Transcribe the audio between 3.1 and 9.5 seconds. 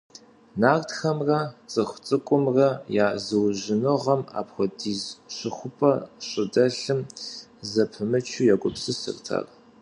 зыужьыныгъэм апхуэдиз щыхупӀэ щӀыдэлъым зэпымычу егупсысырт ахэр.